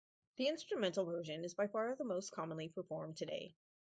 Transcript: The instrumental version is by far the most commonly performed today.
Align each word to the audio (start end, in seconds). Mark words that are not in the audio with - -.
The 0.37 0.47
instrumental 0.47 1.05
version 1.05 1.43
is 1.43 1.53
by 1.53 1.67
far 1.67 1.93
the 1.95 2.03
most 2.03 2.31
commonly 2.31 2.67
performed 2.69 3.17
today. 3.17 3.53